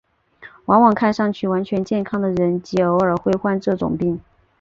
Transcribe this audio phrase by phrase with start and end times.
[0.65, 4.19] 往往看上去完全健康的人极偶尔会患这种病。